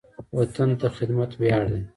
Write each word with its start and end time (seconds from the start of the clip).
وطن 0.37 0.69
ته 0.79 0.87
خدمت 0.97 1.31
ویاړ 1.39 1.63
دی 1.71 1.81